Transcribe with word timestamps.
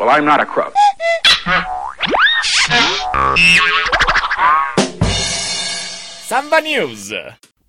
Well, 0.00 0.08
I'm 0.08 0.24
not 0.24 0.40
a 0.40 0.46
crook. 0.46 0.72
Samba 6.24 6.62
News. 6.62 7.12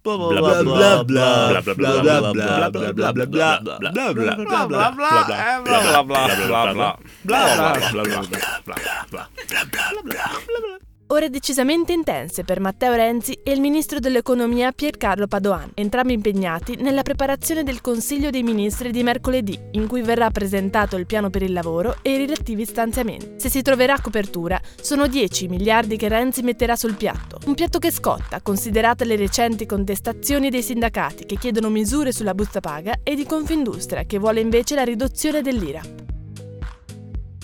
Blah 0.02 0.15
blah 0.18 0.63
blah 0.63 0.63
blah 0.63 1.04
blah 1.04 1.04
blah 1.04 1.75
blah 1.75 2.02
blah 2.02 2.31
blah 2.31 2.31
blah 2.31 3.12
blah 3.12 3.12
blah 3.12 3.12
blah 3.12 3.67
blah 4.31 4.72
blah 4.72 4.92
blah 4.92 4.92
blah 4.92 5.76
blah 5.92 6.31
blah 6.31 6.74
blah 10.63 10.90
Ore 11.12 11.29
decisamente 11.29 11.91
intense 11.91 12.46
per 12.46 12.62
Matteo 12.62 12.93
Renzi 12.93 13.37
e 13.43 13.51
il 13.51 13.60
ministro 13.60 13.99
dell'economia 13.99 14.71
Piercarlo 14.71 15.28
Padoan, 15.28 15.71
entrambi 15.73 16.13
impegnati 16.13 16.77
nella 16.77 17.02
preparazione 17.02 17.63
del 17.63 17.81
Consiglio 17.81 18.30
dei 18.30 18.43
Ministri 18.43 18.91
di 18.91 19.03
mercoledì, 19.03 19.59
in 19.71 19.88
cui 19.88 20.03
verrà 20.03 20.29
presentato 20.31 20.95
il 20.95 21.05
piano 21.05 21.29
per 21.29 21.41
il 21.41 21.52
lavoro 21.52 21.97
e 22.02 22.13
i 22.13 22.17
relativi 22.17 22.63
stanziamenti. 22.63 23.33
Se 23.35 23.49
si 23.49 23.61
troverà 23.61 23.99
copertura, 23.99 24.57
sono 24.79 25.07
10 25.07 25.49
miliardi 25.49 25.97
che 25.97 26.07
Renzi 26.07 26.43
metterà 26.43 26.77
sul 26.77 26.95
piatto. 26.95 27.39
Un 27.43 27.55
piatto 27.55 27.77
che 27.77 27.91
scotta, 27.91 28.39
considerate 28.41 29.03
le 29.03 29.17
recenti 29.17 29.66
contestazioni 29.66 30.49
dei 30.49 30.63
sindacati 30.63 31.25
che 31.25 31.35
chiedono 31.35 31.67
misure 31.67 32.13
sulla 32.13 32.33
busta 32.33 32.61
paga 32.61 32.99
e 33.03 33.16
di 33.16 33.25
Confindustria 33.25 34.05
che 34.05 34.17
vuole 34.17 34.39
invece 34.39 34.75
la 34.75 34.85
riduzione 34.85 35.41
dell'IRAP 35.41 36.10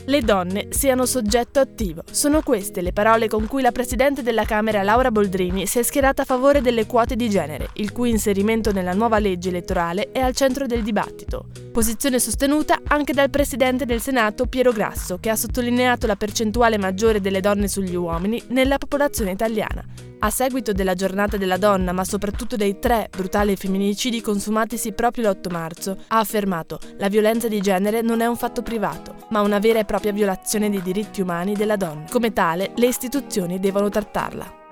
le 0.07 0.21
donne 0.21 0.67
siano 0.69 1.05
soggetto 1.05 1.59
attivo. 1.59 2.01
Sono 2.09 2.41
queste 2.41 2.81
le 2.81 2.93
parole 2.93 3.27
con 3.27 3.45
cui 3.45 3.61
la 3.61 3.73
Presidente 3.73 4.23
della 4.23 4.45
Camera 4.45 4.81
Laura 4.81 5.11
Boldrini 5.11 5.65
si 5.65 5.79
è 5.79 5.83
schierata 5.83 6.21
a 6.21 6.25
favore 6.25 6.61
delle 6.61 6.85
quote 6.85 7.15
di 7.17 7.29
genere, 7.29 7.69
il 7.73 7.91
cui 7.91 8.09
inserimento 8.09 8.71
nella 8.71 8.93
nuova 8.93 9.19
legge 9.19 9.49
elettorale 9.49 10.11
è 10.11 10.19
al 10.19 10.33
centro 10.33 10.65
del 10.65 10.83
dibattito. 10.83 11.47
Posizione 11.73 12.19
sostenuta 12.19 12.79
anche 12.87 13.11
dal 13.11 13.29
Presidente 13.29 13.85
del 13.85 14.01
Senato 14.01 14.45
Piero 14.45 14.71
Grasso, 14.71 15.17
che 15.19 15.29
ha 15.29 15.35
sottolineato 15.35 16.07
la 16.07 16.15
percentuale 16.15 16.77
maggiore 16.77 17.19
delle 17.19 17.41
donne 17.41 17.67
sugli 17.67 17.95
uomini 17.95 18.41
nella 18.47 18.77
popolazione 18.77 19.31
italiana. 19.31 19.83
A 20.19 20.31
seguito 20.31 20.71
della 20.71 20.95
giornata 20.95 21.37
della 21.37 21.57
donna, 21.57 21.91
ma 21.91 22.03
soprattutto 22.03 22.55
dei 22.55 22.79
tre 22.79 23.07
brutali 23.15 23.55
femminicidi 23.55 24.19
consumatisi 24.19 24.93
proprio 24.93 25.29
l'8 25.29 25.51
marzo, 25.51 25.97
ha 26.07 26.17
affermato 26.17 26.79
la 26.97 27.07
violenza 27.07 27.47
di 27.47 27.59
genere 27.61 28.01
non 28.01 28.21
è 28.21 28.25
un 28.25 28.35
fatto 28.35 28.63
privato, 28.63 29.13
ma 29.29 29.41
una 29.41 29.59
vera 29.59 29.79
e 29.79 29.85
propria 29.85 30.11
violazione 30.11 30.69
dei 30.69 30.81
diritti 30.81 31.21
umani 31.21 31.53
della 31.53 31.75
donna. 31.75 32.05
Come 32.09 32.33
tale, 32.33 32.71
le 32.75 32.87
istituzioni 32.87 33.59
devono 33.59 33.89
trattarla. 33.89 34.66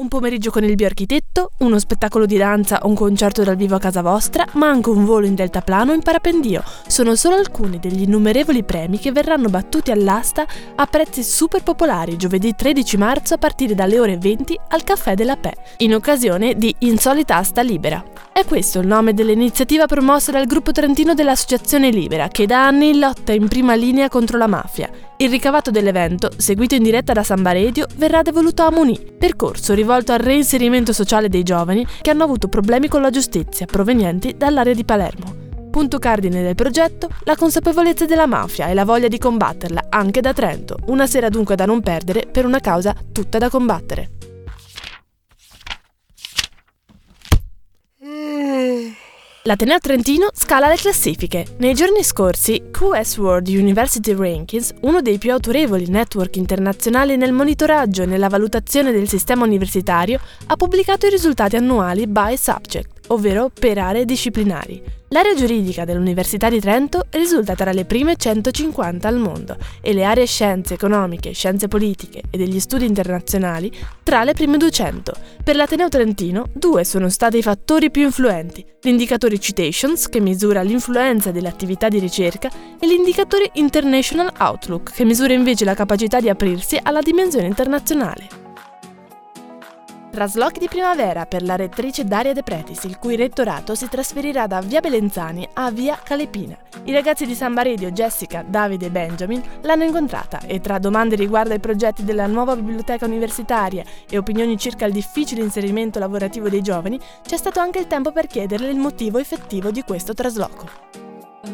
Un 0.00 0.08
pomeriggio 0.08 0.50
con 0.50 0.64
il 0.64 0.76
bioarchitetto, 0.76 1.50
uno 1.58 1.78
spettacolo 1.78 2.24
di 2.24 2.38
danza 2.38 2.80
o 2.84 2.88
un 2.88 2.94
concerto 2.94 3.42
dal 3.42 3.56
vivo 3.56 3.74
a 3.74 3.78
casa 3.78 4.00
vostra, 4.00 4.46
ma 4.54 4.66
anche 4.66 4.88
un 4.88 5.04
volo 5.04 5.26
in 5.26 5.34
deltaplano 5.34 5.92
in 5.92 6.00
parapendio. 6.00 6.62
Sono 6.86 7.14
solo 7.16 7.36
alcuni 7.36 7.78
degli 7.78 8.02
innumerevoli 8.02 8.64
premi 8.64 8.98
che 8.98 9.12
verranno 9.12 9.50
battuti 9.50 9.90
all'asta 9.90 10.46
a 10.76 10.86
prezzi 10.86 11.22
super 11.22 11.62
popolari 11.62 12.16
giovedì 12.16 12.54
13 12.54 12.96
marzo 12.96 13.34
a 13.34 13.38
partire 13.38 13.74
dalle 13.74 13.98
ore 13.98 14.16
20 14.16 14.58
al 14.68 14.84
Caffè 14.84 15.14
della 15.14 15.36
Pè, 15.36 15.52
in 15.78 15.94
occasione 15.94 16.54
di 16.54 16.74
Insolita 16.78 17.36
Asta 17.36 17.60
Libera. 17.60 18.02
È 18.32 18.46
questo 18.46 18.78
il 18.78 18.86
nome 18.86 19.12
dell'iniziativa 19.12 19.84
promossa 19.84 20.32
dal 20.32 20.46
gruppo 20.46 20.72
trentino 20.72 21.12
dell'Associazione 21.12 21.90
Libera, 21.90 22.28
che 22.28 22.46
da 22.46 22.66
anni 22.66 22.98
lotta 22.98 23.32
in 23.32 23.48
prima 23.48 23.74
linea 23.74 24.08
contro 24.08 24.38
la 24.38 24.46
mafia. 24.46 25.09
Il 25.20 25.28
ricavato 25.28 25.70
dell'evento, 25.70 26.30
seguito 26.34 26.74
in 26.74 26.82
diretta 26.82 27.12
da 27.12 27.22
Samba 27.22 27.52
Radio, 27.52 27.84
verrà 27.96 28.22
devoluto 28.22 28.62
a 28.62 28.70
Muni, 28.70 28.98
percorso 29.18 29.74
rivolto 29.74 30.12
al 30.12 30.18
reinserimento 30.18 30.94
sociale 30.94 31.28
dei 31.28 31.42
giovani 31.42 31.86
che 32.00 32.08
hanno 32.08 32.24
avuto 32.24 32.48
problemi 32.48 32.88
con 32.88 33.02
la 33.02 33.10
giustizia 33.10 33.66
provenienti 33.66 34.34
dall'area 34.38 34.72
di 34.72 34.82
Palermo. 34.82 35.34
Punto 35.70 35.98
cardine 35.98 36.40
del 36.42 36.54
progetto, 36.54 37.10
la 37.24 37.36
consapevolezza 37.36 38.06
della 38.06 38.24
mafia 38.24 38.68
e 38.68 38.74
la 38.74 38.86
voglia 38.86 39.08
di 39.08 39.18
combatterla 39.18 39.88
anche 39.90 40.22
da 40.22 40.32
Trento, 40.32 40.78
una 40.86 41.06
sera 41.06 41.28
dunque 41.28 41.54
da 41.54 41.66
non 41.66 41.82
perdere 41.82 42.26
per 42.26 42.46
una 42.46 42.60
causa 42.60 42.96
tutta 43.12 43.36
da 43.36 43.50
combattere. 43.50 44.12
L'Ateneo 49.44 49.78
Trentino 49.78 50.28
scala 50.34 50.68
le 50.68 50.76
classifiche. 50.76 51.46
Nei 51.60 51.72
giorni 51.72 52.04
scorsi, 52.04 52.64
QS 52.70 53.16
World 53.16 53.48
University 53.48 54.14
Rankings, 54.14 54.74
uno 54.82 55.00
dei 55.00 55.16
più 55.16 55.32
autorevoli 55.32 55.88
network 55.88 56.36
internazionali 56.36 57.16
nel 57.16 57.32
monitoraggio 57.32 58.02
e 58.02 58.06
nella 58.06 58.28
valutazione 58.28 58.92
del 58.92 59.08
sistema 59.08 59.46
universitario, 59.46 60.20
ha 60.46 60.56
pubblicato 60.56 61.06
i 61.06 61.10
risultati 61.10 61.56
annuali 61.56 62.06
by 62.06 62.36
subject 62.36 62.99
ovvero 63.10 63.50
per 63.52 63.78
aree 63.78 64.04
disciplinari. 64.04 64.98
L'area 65.12 65.34
giuridica 65.34 65.84
dell'Università 65.84 66.48
di 66.48 66.60
Trento 66.60 67.06
risulta 67.10 67.56
tra 67.56 67.72
le 67.72 67.84
prime 67.84 68.14
150 68.14 69.08
al 69.08 69.18
mondo 69.18 69.56
e 69.80 69.92
le 69.92 70.04
aree 70.04 70.24
scienze 70.24 70.74
economiche, 70.74 71.32
scienze 71.32 71.66
politiche 71.66 72.22
e 72.30 72.38
degli 72.38 72.60
studi 72.60 72.86
internazionali 72.86 73.72
tra 74.04 74.22
le 74.22 74.34
prime 74.34 74.56
200. 74.56 75.12
Per 75.42 75.56
l'Ateneo 75.56 75.88
Trentino, 75.88 76.46
due 76.52 76.84
sono 76.84 77.08
stati 77.08 77.38
i 77.38 77.42
fattori 77.42 77.90
più 77.90 78.02
influenti, 78.02 78.64
l'indicatore 78.82 79.40
Citations, 79.40 80.08
che 80.08 80.20
misura 80.20 80.62
l'influenza 80.62 81.32
delle 81.32 81.48
attività 81.48 81.88
di 81.88 81.98
ricerca, 81.98 82.48
e 82.78 82.86
l'indicatore 82.86 83.50
International 83.54 84.32
Outlook, 84.38 84.92
che 84.92 85.04
misura 85.04 85.32
invece 85.32 85.64
la 85.64 85.74
capacità 85.74 86.20
di 86.20 86.28
aprirsi 86.28 86.78
alla 86.80 87.00
dimensione 87.00 87.46
internazionale. 87.46 88.49
Traslochi 90.10 90.58
di 90.58 90.66
primavera 90.66 91.24
per 91.24 91.44
la 91.44 91.54
rettrice 91.54 92.04
Daria 92.04 92.32
De 92.32 92.42
Pretis, 92.42 92.82
il 92.82 92.98
cui 92.98 93.14
rettorato 93.14 93.76
si 93.76 93.88
trasferirà 93.88 94.48
da 94.48 94.60
via 94.60 94.80
Belenzani 94.80 95.48
a 95.52 95.70
via 95.70 95.96
Calepina. 96.02 96.58
I 96.82 96.92
ragazzi 96.92 97.26
di 97.26 97.34
Samba 97.36 97.62
Radio, 97.62 97.92
Jessica, 97.92 98.42
Davide 98.44 98.86
e 98.86 98.90
Benjamin, 98.90 99.40
l'hanno 99.60 99.84
incontrata 99.84 100.40
e 100.40 100.60
tra 100.60 100.80
domande 100.80 101.14
riguardo 101.14 101.52
ai 101.52 101.60
progetti 101.60 102.02
della 102.02 102.26
nuova 102.26 102.56
biblioteca 102.56 103.06
universitaria 103.06 103.84
e 104.10 104.18
opinioni 104.18 104.58
circa 104.58 104.84
il 104.84 104.92
difficile 104.92 105.42
inserimento 105.42 106.00
lavorativo 106.00 106.48
dei 106.48 106.60
giovani, 106.60 106.98
c'è 107.22 107.36
stato 107.36 107.60
anche 107.60 107.78
il 107.78 107.86
tempo 107.86 108.10
per 108.10 108.26
chiederle 108.26 108.68
il 108.68 108.78
motivo 108.78 109.18
effettivo 109.18 109.70
di 109.70 109.82
questo 109.82 110.12
trasloco. 110.12 110.66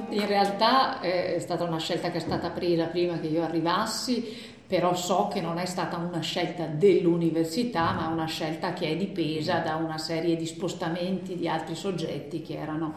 In 0.09 0.27
realtà 0.27 1.01
eh, 1.01 1.35
è 1.35 1.39
stata 1.41 1.65
una 1.65 1.79
scelta 1.79 2.11
che 2.11 2.17
è 2.17 2.21
stata 2.21 2.49
presa 2.49 2.87
prima 2.87 3.19
che 3.19 3.27
io 3.27 3.43
arrivassi 3.43 4.55
però 4.67 4.95
so 4.95 5.29
che 5.33 5.41
non 5.41 5.59
è 5.59 5.65
stata 5.65 5.97
una 5.97 6.21
scelta 6.21 6.67
dell'università, 6.67 7.93
ma 7.93 8.09
una 8.09 8.27
scelta 8.27 8.73
che 8.73 8.91
è 8.91 8.97
dipesa 8.97 9.59
da 9.59 9.77
una 9.77 9.99
serie 9.99 10.37
di 10.37 10.47
spostamenti 10.47 11.37
di 11.37 11.49
altri 11.49 11.75
soggetti 11.75 12.43
che 12.43 12.57
erano 12.57 12.95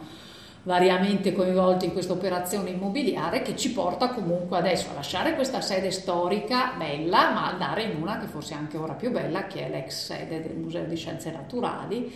variamente 0.62 1.32
coinvolti 1.32 1.86
in 1.86 1.92
questa 1.92 2.12
operazione 2.12 2.70
immobiliare 2.70 3.40
che 3.40 3.56
ci 3.56 3.72
porta 3.72 4.10
comunque 4.10 4.58
adesso 4.58 4.90
a 4.90 4.94
lasciare 4.94 5.34
questa 5.34 5.60
sede 5.60 5.90
storica 5.90 6.74
bella, 6.76 7.30
ma 7.30 7.46
andare 7.46 7.84
in 7.84 8.00
una 8.00 8.18
che 8.18 8.26
forse 8.26 8.54
è 8.54 8.56
anche 8.56 8.76
ora 8.76 8.92
più 8.94 9.10
bella, 9.10 9.46
che 9.46 9.66
è 9.66 9.70
l'ex 9.70 10.06
sede 10.06 10.42
del 10.42 10.56
Museo 10.56 10.84
di 10.84 10.96
Scienze 10.96 11.30
Naturali 11.30 12.12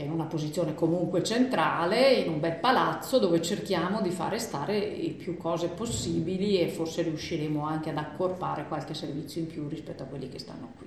che 0.00 0.06
è 0.06 0.08
in 0.08 0.12
una 0.12 0.24
posizione 0.24 0.74
comunque 0.74 1.22
centrale, 1.22 2.12
in 2.12 2.32
un 2.32 2.40
bel 2.40 2.56
palazzo 2.56 3.18
dove 3.18 3.42
cerchiamo 3.42 4.00
di 4.00 4.10
fare 4.10 4.38
stare 4.38 4.78
il 4.78 5.12
più 5.12 5.36
cose 5.36 5.68
possibili 5.68 6.58
e 6.58 6.68
forse 6.68 7.02
riusciremo 7.02 7.62
anche 7.64 7.90
ad 7.90 7.98
accorpare 7.98 8.66
qualche 8.66 8.94
servizio 8.94 9.42
in 9.42 9.46
più 9.46 9.68
rispetto 9.68 10.02
a 10.02 10.06
quelli 10.06 10.28
che 10.30 10.38
stanno 10.38 10.72
qui. 10.76 10.86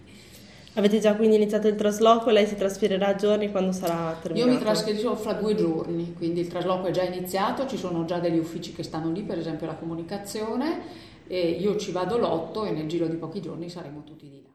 Avete 0.75 0.99
già 0.99 1.15
quindi 1.15 1.35
iniziato 1.35 1.67
il 1.67 1.75
trasloco 1.75 2.31
e 2.31 2.33
lei 2.33 2.47
si 2.47 2.55
trasferirà 2.55 3.07
a 3.09 3.15
giorni 3.15 3.51
quando 3.51 3.71
sarà 3.71 4.17
terminato? 4.19 4.49
Io 4.49 4.57
mi 4.57 4.63
trasferisco 4.63 5.15
fra 5.15 5.33
due 5.33 5.53
giorni, 5.53 6.13
quindi 6.13 6.39
il 6.39 6.47
trasloco 6.47 6.87
è 6.87 6.91
già 6.91 7.03
iniziato, 7.03 7.67
ci 7.67 7.77
sono 7.77 8.05
già 8.05 8.17
degli 8.17 8.39
uffici 8.39 8.73
che 8.73 8.81
stanno 8.81 9.11
lì, 9.11 9.21
per 9.21 9.37
esempio 9.37 9.67
la 9.67 9.75
comunicazione, 9.75 10.81
e 11.27 11.49
io 11.51 11.77
ci 11.77 11.91
vado 11.91 12.17
l'otto 12.17 12.65
e 12.65 12.71
nel 12.71 12.87
giro 12.87 13.05
di 13.05 13.17
pochi 13.17 13.39
giorni 13.39 13.69
saremo 13.69 14.03
tutti 14.03 14.27
lì. 14.27 14.52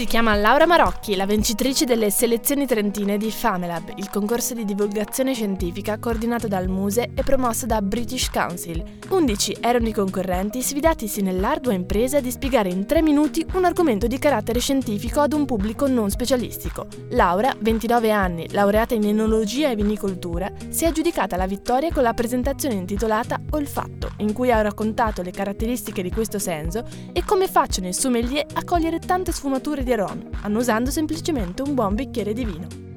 Si 0.00 0.06
chiama 0.06 0.34
Laura 0.34 0.64
Marocchi, 0.64 1.14
la 1.14 1.26
vincitrice 1.26 1.84
delle 1.84 2.08
selezioni 2.08 2.64
trentine 2.64 3.18
di 3.18 3.30
Famelab, 3.30 3.92
il 3.96 4.08
concorso 4.08 4.54
di 4.54 4.64
divulgazione 4.64 5.34
scientifica 5.34 5.98
coordinato 5.98 6.48
dal 6.48 6.68
Muse 6.68 7.10
e 7.14 7.22
promosso 7.22 7.66
da 7.66 7.82
British 7.82 8.30
Council. 8.30 8.82
11 9.10 9.58
erano 9.60 9.88
i 9.88 9.92
concorrenti 9.92 10.62
sfidatisi 10.62 11.20
nell'ardua 11.20 11.74
impresa 11.74 12.18
di 12.20 12.30
spiegare 12.30 12.70
in 12.70 12.86
3 12.86 13.02
minuti 13.02 13.44
un 13.52 13.66
argomento 13.66 14.06
di 14.06 14.18
carattere 14.18 14.58
scientifico 14.58 15.20
ad 15.20 15.34
un 15.34 15.44
pubblico 15.44 15.86
non 15.86 16.08
specialistico. 16.08 16.86
Laura, 17.10 17.54
29 17.58 18.10
anni, 18.10 18.50
laureata 18.52 18.94
in 18.94 19.04
enologia 19.04 19.68
e 19.68 19.76
vinicoltura, 19.76 20.50
si 20.70 20.84
è 20.84 20.86
aggiudicata 20.86 21.36
la 21.36 21.46
vittoria 21.46 21.92
con 21.92 22.04
la 22.04 22.14
presentazione 22.14 22.74
intitolata 22.74 23.38
Olfatto, 23.50 24.12
in 24.18 24.32
cui 24.32 24.50
ha 24.50 24.62
raccontato 24.62 25.20
le 25.20 25.30
caratteristiche 25.30 26.00
di 26.02 26.10
questo 26.10 26.38
senso 26.38 26.84
e 27.12 27.22
come 27.22 27.48
facciano 27.48 27.88
i 27.88 27.92
sommelier 27.92 28.46
a 28.54 28.64
cogliere 28.64 28.98
tante 28.98 29.30
sfumature 29.30 29.82
di 29.82 29.88
aromi, 29.92 30.28
annusando 30.42 30.90
semplicemente 30.90 31.62
un 31.62 31.74
buon 31.74 31.94
bicchiere 31.94 32.32
di 32.32 32.44
vino. 32.44 32.88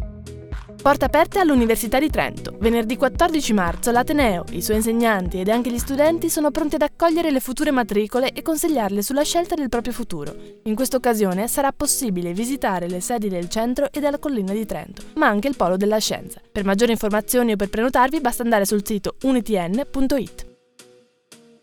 Porte 0.84 1.06
aperte 1.06 1.40
all'Università 1.40 1.98
di 1.98 2.10
Trento. 2.10 2.57
Venerdì 2.60 2.98
14 2.98 3.54
marzo 3.54 3.90
l'Ateneo, 3.92 4.44
i 4.51 4.62
suoi 4.62 4.75
insegnanti 4.75 5.40
ed 5.40 5.48
anche 5.48 5.72
gli 5.72 5.78
studenti 5.78 6.30
sono 6.30 6.51
pronti 6.51 6.75
ad 6.75 6.81
accogliere 6.81 7.31
le 7.31 7.40
future 7.40 7.72
matricole 7.72 8.34
e 8.34 8.42
consigliarle 8.42 9.01
sulla 9.01 9.24
scelta 9.24 9.56
del 9.56 9.69
proprio 9.69 9.94
futuro. 9.94 10.36
In 10.63 10.75
questa 10.75 10.98
occasione 10.98 11.48
sarà 11.48 11.72
possibile 11.72 12.34
visitare 12.34 12.90
le 12.90 13.00
sedi 13.00 13.30
del 13.30 13.48
centro 13.48 13.94
e 13.94 14.01
della 14.01 14.19
collina 14.19 14.51
di 14.51 14.66
Trento, 14.66 15.04
ma 15.16 15.28
anche 15.28 15.48
il 15.48 15.56
polo 15.56 15.78
della 15.78 16.00
scienza. 16.00 16.42
Per 16.51 16.66
maggiori 16.66 16.92
informazioni 16.92 17.54
o 17.54 17.56
per 17.56 17.69
prenotarvi 17.69 18.19
basta 18.19 18.44
andare 18.44 18.66
sul 18.66 18.86
sito 18.86 19.16
unitn.it. 19.22 20.52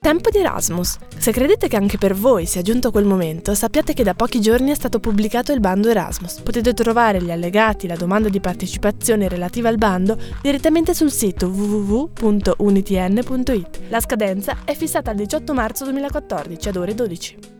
Tempo 0.03 0.31
di 0.31 0.39
Erasmus. 0.39 0.97
Se 1.19 1.31
credete 1.31 1.69
che 1.69 1.77
anche 1.77 1.99
per 1.99 2.15
voi 2.15 2.47
sia 2.47 2.63
giunto 2.63 2.91
quel 2.91 3.05
momento, 3.05 3.55
sappiate 3.55 3.93
che 3.93 4.03
da 4.03 4.15
pochi 4.15 4.41
giorni 4.41 4.71
è 4.71 4.75
stato 4.75 4.99
pubblicato 4.99 5.53
il 5.53 5.61
bando 5.61 5.91
Erasmus. 5.91 6.41
Potete 6.41 6.73
trovare 6.73 7.23
gli 7.23 7.31
allegati 7.31 7.85
e 7.85 7.91
la 7.91 7.97
domanda 7.97 8.31
di 8.31 8.41
partecipazione 8.41 9.29
relativa 9.29 9.69
al 9.69 9.77
bando 9.77 10.17
direttamente 10.41 10.95
sul 10.95 11.13
sito 11.13 11.49
www.unitn.it. 11.49 12.81
La 13.91 14.01
scadenza 14.01 14.61
è 14.65 14.75
fissata 14.75 15.11
al 15.11 15.17
18 15.17 15.53
marzo 15.53 15.85
2014 15.85 16.69
ad 16.71 16.77
ore 16.77 16.95
12. 16.95 17.60